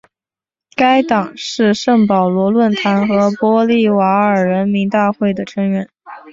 [0.75, 5.87] 该党是圣保罗论坛和玻利瓦尔人民大会的成员。